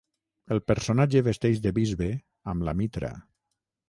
[0.53, 2.07] El personatge vesteix de bisbe,
[2.55, 3.13] amb la mitra.